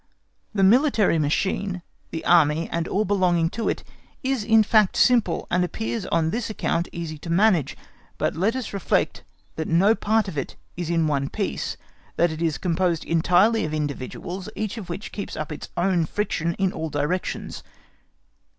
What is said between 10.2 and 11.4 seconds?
of it is in one